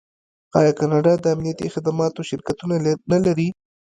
آیا 0.59 0.71
کاناډا 0.79 1.13
د 1.19 1.25
امنیتي 1.35 1.67
خدماتو 1.75 2.27
شرکتونه 2.29 2.75
نلري؟ 3.11 3.47